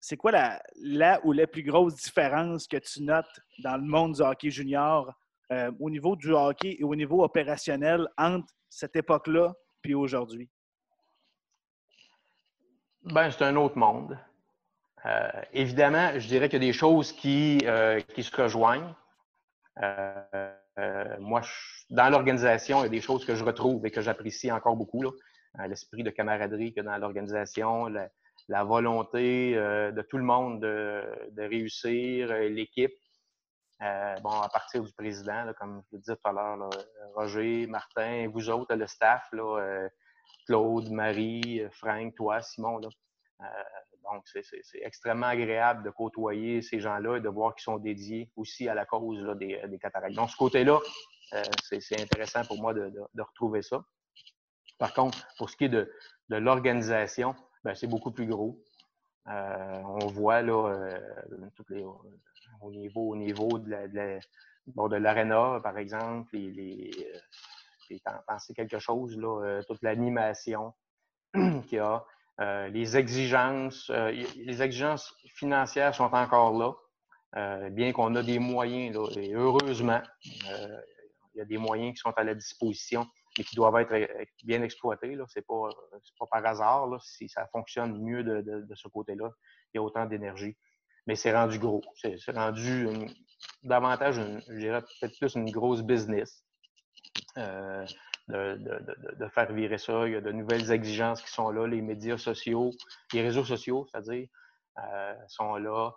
[0.00, 4.14] C'est quoi la, la ou la plus grosse différence que tu notes dans le monde
[4.14, 5.12] du hockey junior
[5.80, 10.48] au niveau du hockey et au niveau opérationnel entre cette époque-là puis aujourd'hui?
[13.04, 14.16] Ben, c'est un autre monde.
[15.04, 18.94] Euh, évidemment, je dirais qu'il y a des choses qui, euh, qui se rejoignent.
[19.82, 21.42] Euh, moi,
[21.90, 25.02] dans l'organisation, il y a des choses que je retrouve et que j'apprécie encore beaucoup.
[25.68, 27.86] L'esprit de camaraderie que dans l'organisation,
[28.48, 32.94] la, volonté de tout le monde de, de réussir, l'équipe.
[33.80, 36.70] bon, à partir du président, comme je le disais tout à l'heure,
[37.14, 39.30] Roger, Martin, vous autres, le staff,
[40.46, 42.80] Claude, Marie, Frank, toi, Simon.
[42.80, 48.68] Donc, c'est extrêmement agréable de côtoyer ces gens-là et de voir qu'ils sont dédiés aussi
[48.68, 50.14] à la cause des, cataractes.
[50.14, 50.78] Donc, ce côté-là,
[51.34, 53.82] euh, c'est intéressant pour moi de, retrouver ça.
[54.78, 55.90] Par contre, pour ce qui est de,
[56.28, 58.62] l'organisation, ben, c'est beaucoup plus gros.
[59.28, 61.00] Euh, on voit là, euh,
[62.60, 66.90] au niveau, au niveau de l'aréna, par exemple, les,
[67.90, 70.72] les, penser quelque chose, là, toute l'animation
[71.34, 72.04] qu'il y a,
[72.40, 76.72] euh, les exigences, euh, les exigences financières sont encore là,
[77.36, 82.12] euh, bien qu'on a des moyens, et heureusement, il y a des moyens qui sont
[82.16, 83.06] à la disposition
[83.38, 85.16] et qui doivent être bien exploités.
[85.28, 85.68] Ce n'est pas,
[86.18, 89.30] pas, par hasard si ça fonctionne mieux de, ce côté-là.
[89.72, 90.56] Il y a autant d'énergie.
[91.06, 91.82] Mais c'est rendu gros.
[91.96, 92.88] C'est rendu
[93.62, 96.44] davantage, je dirais peut-être plus une grosse business
[98.28, 100.06] de, faire virer ça.
[100.06, 101.66] Il y a de nouvelles exigences qui sont là.
[101.66, 102.70] Les médias sociaux,
[103.12, 104.28] les réseaux sociaux, c'est-à-dire,
[104.78, 105.90] euh, sont là.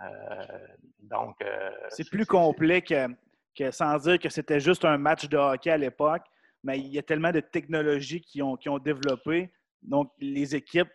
[0.00, 0.66] Euh,
[1.00, 1.36] donc.
[1.42, 5.76] Euh, c'est plus complet que, sans dire que c'était juste un match de hockey à
[5.76, 6.22] l'époque,
[6.62, 9.52] mais il y a tellement de technologies qui ont, qui ont développé.
[9.82, 10.90] Donc, les équipes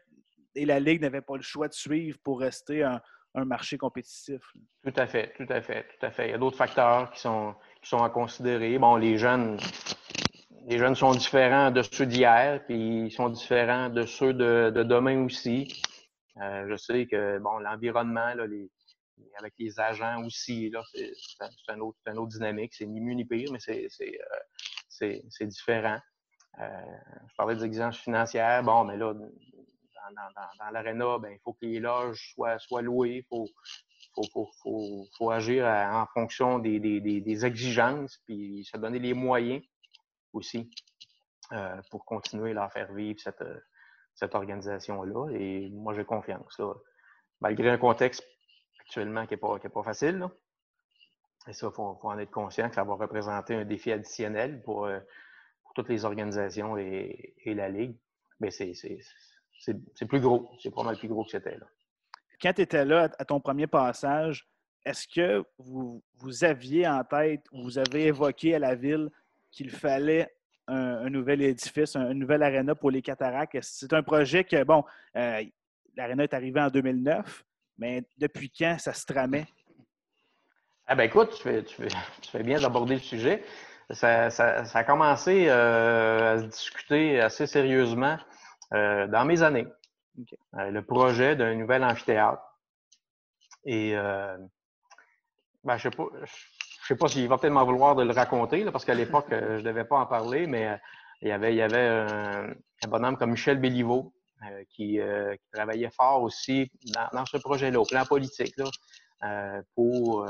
[0.56, 3.02] et la Ligue n'avaient pas le choix de suivre pour rester un,
[3.46, 4.42] marché compétitif.
[4.84, 6.30] Tout à fait, tout à fait, tout à fait.
[6.30, 7.54] Il y a d'autres facteurs qui sont,
[7.84, 8.80] qui sont à considérer.
[8.80, 9.60] Bon, les jeunes,
[10.68, 15.24] les jeunes sont différents de ceux d'hier, puis ils sont différents de ceux de, demain
[15.24, 15.84] aussi.
[16.42, 18.34] Euh, je sais que bon, l'environnement,
[19.38, 22.74] avec les agents aussi, c'est un un autre dynamique.
[22.74, 23.88] C'est ni mieux ni pire, mais c'est
[25.04, 26.00] euh, différent.
[26.60, 26.82] Euh,
[27.30, 28.64] je parlais des exigences financières.
[28.64, 33.26] Bon, mais là, dans, dans, l'aréna, ben, il faut que les loges soient, soient louées.
[33.26, 33.48] Il faut,
[35.18, 39.64] faut, agir en fonction des, des, des, exigences, puis se donner les moyens
[40.34, 40.72] aussi
[41.52, 43.44] euh, pour continuer à faire vivre cette,
[44.16, 45.30] cette organisation-là.
[45.34, 46.60] Et moi, j'ai confiance.
[47.40, 48.26] Malgré un contexte
[48.80, 50.28] actuellement qui n'est pas, pas facile.
[51.48, 54.86] Et ça, il faut, en être conscient que ça va représenter un défi additionnel pour,
[54.86, 55.00] euh,
[55.76, 57.96] toutes les organisations et, la Ligue.
[58.40, 60.50] Mais c'est plus gros.
[60.62, 61.58] C'est pas mal plus gros que c'était.
[62.42, 64.48] Quand tu étais là à ton premier passage,
[64.86, 66.02] est-ce que vous,
[66.42, 69.10] aviez en tête ou vous avez évoqué à la ville
[69.52, 70.34] qu'il fallait
[70.68, 73.58] un, nouvel édifice, un, nouvel aréna pour les cataractes?
[73.62, 74.84] C'est un projet que, bon,
[75.16, 75.44] euh,
[75.96, 77.46] l'aréna est arrivé en 2009,
[77.78, 79.46] mais depuis quand ça se tramait?
[80.88, 81.76] Ah ben écoute, tu fais, tu
[82.32, 83.44] fais, bien d'aborder le sujet.
[83.90, 88.18] Ça, a commencé euh, à se discuter assez sérieusement
[88.74, 89.68] euh, dans mes années.
[90.54, 92.42] le projet d'un nouvel amphithéâtre.
[93.66, 93.96] Et
[95.64, 96.06] ben, je sais pas,
[96.88, 99.58] je sais pas s'il va peut-être m'en vouloir de le raconter, parce qu'à l'époque, euh,
[99.58, 100.78] je ne devais pas en parler, mais euh,
[101.22, 102.56] il y avait, il y avait un,
[102.88, 105.02] bonhomme comme Michel Béliveau euh, qui,
[105.52, 106.72] travaillait fort aussi
[107.12, 108.56] dans, ce projet-là, au plan politique,
[109.76, 110.28] pour,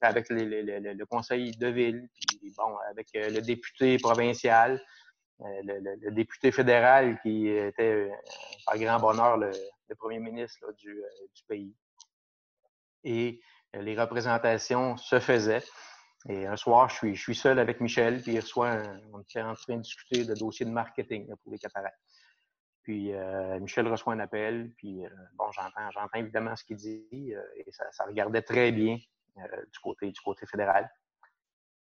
[0.00, 4.80] avec le conseil de ville, puis bon, avec le député provincial,
[5.40, 8.10] le, député fédéral qui était,
[8.66, 9.52] par grand bonheur, le,
[9.98, 11.02] premier ministre du,
[11.48, 11.74] pays.
[13.04, 13.40] Et
[13.74, 15.64] les représentations se faisaient.
[16.28, 19.76] Et un soir, je suis, seul avec Michel, puis il reçoit on était en train
[19.76, 21.98] de discuter de dossiers de marketing pour les cataractes.
[22.82, 27.34] Puis euh, Michel reçoit un appel, puis euh, bon, j'entends, j'entends évidemment ce qu'il dit,
[27.34, 28.96] euh, et ça, ça, regardait très bien
[29.36, 30.90] du, côté, du côté fédéral.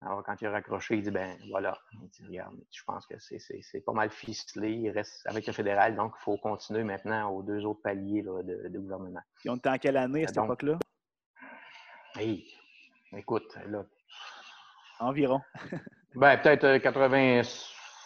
[0.02, 3.18] Alors, quand il a raccroché, il dit ben voilà, il dit, regarde, je pense que
[3.18, 7.30] c'est, c'est, pas mal ficelé, il reste avec le fédéral, donc il faut continuer maintenant
[7.30, 9.20] aux deux autres paliers là, de, de, gouvernement.
[9.36, 10.78] Puis on était en quelle année à cette époque-là?
[12.16, 12.46] Hey,
[13.12, 13.84] écoute, là,
[15.00, 15.40] Environ.
[16.14, 17.42] ben, peut-être 80, euh,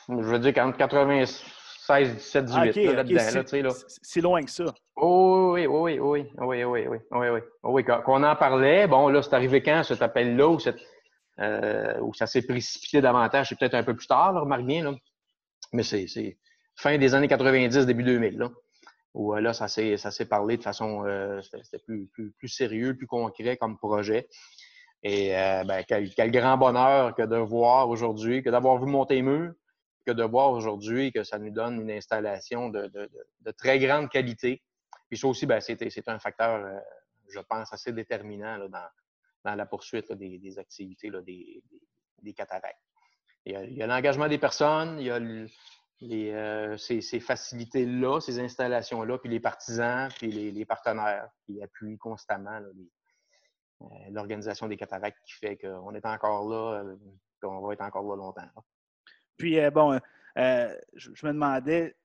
[0.08, 3.70] je veux dire entre 86 16, 17, 18, là-dedans.
[4.02, 4.64] c'est loin que ça.
[4.96, 7.84] Oh, oui, oui, oui, oui, oui, oui, oui, oui, oui.
[7.84, 10.58] Quand, on en parlait, bon, là, c'est arrivé quand cet appel-là où,
[11.40, 13.50] euh, où ça s'est précipité davantage?
[13.50, 14.94] C'est peut-être un peu plus tard, là, remarque bien, là.
[15.74, 16.38] Mais c'est
[16.74, 18.50] fin des années 90, début 2000, là.
[19.12, 23.06] Où euh, là, ça s'est parlé de façon, euh, c'était plus, plus, plus sérieux, plus
[23.06, 24.26] concret comme projet.
[25.02, 29.52] Et euh, ben, quel, grand bonheur que de voir aujourd'hui, que d'avoir vu monter murs,
[30.04, 33.10] que de voir aujourd'hui que ça nous donne une installation de,
[33.56, 34.62] très grande qualité.
[35.08, 36.78] Puis ça aussi, ben, c'est un facteur, euh,
[37.28, 42.80] je pense, assez déterminant dans, la poursuite des, activités des, cataractes.
[43.44, 45.20] Il y a l'engagement des personnes, il y a
[46.02, 52.60] euh, ces, facilités-là, ces installations-là, puis les partisans, puis les, partenaires qui appuient constamment
[53.82, 56.84] euh, l'organisation des cataractes qui fait qu'on est encore là,
[57.40, 58.48] qu'on va être encore là longtemps.
[59.36, 59.98] Puis, euh, bon,
[60.36, 61.96] je, me demandais,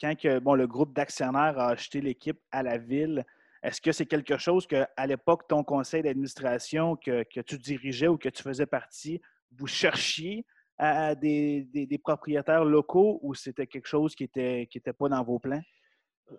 [0.00, 3.24] quand que, bon, le groupe d'actionnaires a acheté l'équipe à la ville,
[3.62, 8.16] est-ce que c'est quelque chose que, à l'époque, ton conseil d'administration que, tu dirigeais ou
[8.16, 9.20] que tu faisais partie,
[9.56, 10.44] vous cherchiez
[10.78, 15.40] à des, propriétaires locaux ou c'était quelque chose qui n'était qui était pas dans vos
[15.40, 15.62] plans?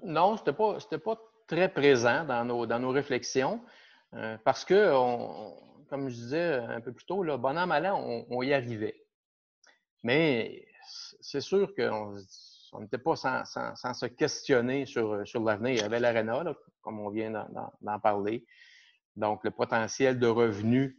[0.04, 3.62] Non, ce n'était pas, pas très présent dans nos, dans nos réflexions.
[4.14, 4.92] Euh, parce que,
[5.90, 8.96] comme je disais un peu plus tôt, là, bon an, mal an, on, y arrivait.
[10.04, 10.66] Mais
[11.22, 12.16] c'est sûr qu'on
[12.80, 15.74] n'était pas sans, se questionner sur, sur l'avenir.
[15.74, 17.32] Il y avait l'ARENA, comme on vient
[17.82, 18.46] d'en parler.
[19.16, 20.96] Donc, le potentiel de revenus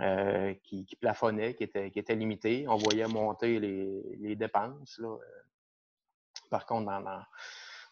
[0.00, 2.66] euh, qui, plafonnait, qui était, qui était limité.
[2.68, 5.00] On voyait monter les, dépenses.
[5.00, 5.16] Euh,
[6.50, 6.92] par contre,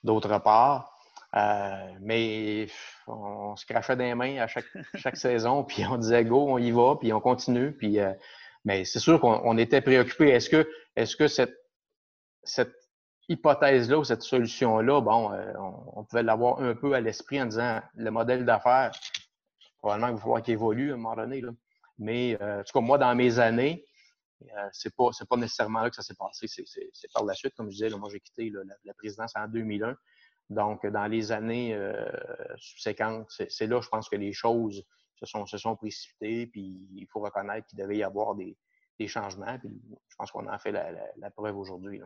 [0.03, 0.95] d'autre part,
[1.35, 2.69] euh, mais
[3.07, 6.71] on se crachait des mains à chaque, chaque saison, puis on disait go, on y
[6.71, 7.73] va, puis on continue.
[7.73, 8.13] Puis, euh,
[8.65, 10.29] mais c'est sûr qu'on était préoccupé.
[10.31, 11.55] Est-ce que, est-ce que cette,
[13.29, 15.53] hypothèse-là ou cette solution-là, bon, euh,
[15.95, 18.91] on, pouvait l'avoir un peu à l'esprit en disant le modèle d'affaires,
[19.79, 21.43] probablement qu'il va falloir qu'il évolue à un moment donné.
[21.99, 23.87] Mais en tout cas, moi, dans mes années,
[24.73, 26.47] c'est pas, pas nécessairement là que ça s'est passé.
[26.49, 29.97] C'est par la suite, comme je disais, moi j'ai quitté la, la, présidence en 2001.
[30.51, 32.07] Donc, dans les années euh,
[32.59, 34.83] subséquentes, c'est là, je pense que les choses
[35.17, 38.57] se sont, sont précipitées, puis il faut reconnaître qu'il devait y avoir des,
[39.07, 39.59] changements.
[39.59, 39.71] Puis
[40.09, 42.01] je pense qu'on en fait la, preuve aujourd'hui.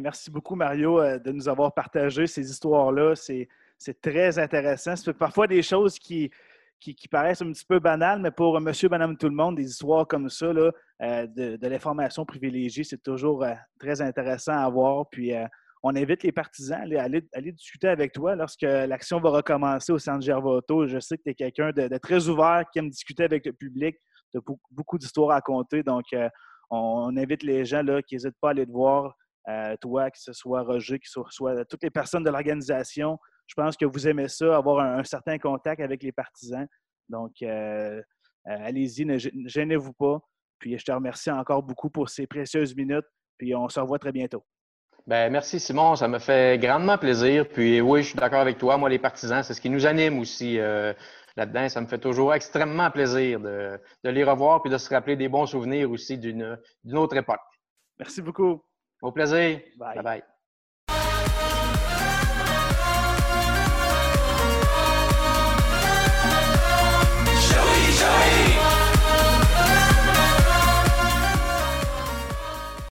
[0.00, 3.14] merci beaucoup, Mario, euh, de nous avoir partagé ces histoires-là.
[3.14, 4.96] C'est très intéressant.
[4.96, 6.30] C'est parfois des choses qui,
[6.80, 10.06] qui, paraissent un petit peu banales, mais pour monsieur, madame, tout le monde, des histoires
[10.06, 10.70] comme ça, là,
[11.02, 13.44] euh, de, de l'information privilégiée, c'est toujours
[13.78, 15.08] très intéressant à voir.
[15.10, 15.32] Puis
[15.86, 20.24] on invite les partisans à aller, discuter avec toi lorsque l'action va recommencer au Centre
[20.24, 20.86] Gervoto.
[20.86, 23.94] Je sais que tu es quelqu'un de, très ouvert, qui aime discuter avec le public,
[24.32, 25.82] de beaucoup, d'histoires à raconter.
[25.82, 26.26] Donc, euh,
[26.70, 29.14] on, invite les gens qui n'hésitent pas à aller te voir,
[29.50, 33.18] euh, toi, que ce soit Roger, que ce soit toutes les personnes de l'organisation.
[33.46, 36.66] Je pense que vous aimez ça, avoir un, certain contact avec les partisans.
[37.10, 38.00] Donc, euh,
[38.46, 40.18] allez-y, ne gênez-vous pas.
[40.58, 43.04] Puis, je te remercie encore beaucoup pour ces précieuses minutes.
[43.36, 44.46] Puis, on se revoit très bientôt.
[45.06, 47.46] Ben, merci Simon, ça me fait grandement plaisir.
[47.48, 48.78] Puis oui, je suis d'accord avec toi.
[48.78, 50.94] Moi, les partisans, c'est ce qui nous anime aussi euh,
[51.36, 51.68] là-dedans.
[51.68, 55.28] Ça me fait toujours extrêmement plaisir de, de, les revoir puis de se rappeler des
[55.28, 56.58] bons souvenirs aussi d'une
[56.94, 57.40] autre époque.
[57.98, 58.62] Merci beaucoup.
[59.02, 59.60] Au plaisir.
[59.76, 60.02] bye.
[60.02, 60.22] bye.